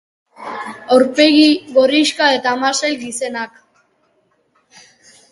[0.93, 1.43] Aurpegi
[1.75, 3.61] gorrixka eta masail gizenak.